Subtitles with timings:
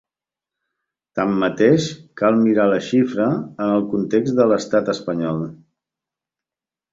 [1.17, 1.89] Tanmateix,
[2.21, 3.27] cal mirar la xifra
[3.67, 5.45] en el context de l’estat espanyol.